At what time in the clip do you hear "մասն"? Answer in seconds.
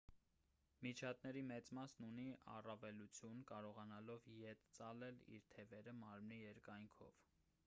1.79-2.07